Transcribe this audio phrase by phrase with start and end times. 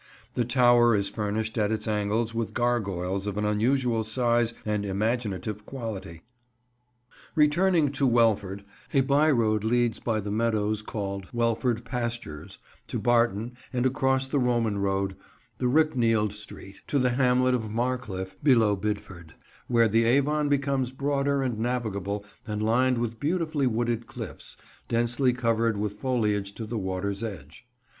[0.33, 5.63] The tower is furnished at its angles with gargoyles of an unusual size and imaginative
[5.63, 6.23] quality.
[7.35, 13.55] Returning to Welford, a by road leads by the meadows called "Welford Pastures" to Barton,
[13.71, 15.15] and across the Roman road,
[15.59, 19.35] the Ryknield Street, to the hamlet of Marlcliff, below Bidford,
[19.67, 24.57] where the Avon becomes broader and navigable and lined with beautifully wooded cliffs,
[24.87, 27.67] densely covered with foliage to the water's edge.